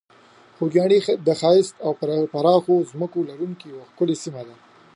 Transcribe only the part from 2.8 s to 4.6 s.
ځمکو لرونکې یوه ښکلې سیمه ده.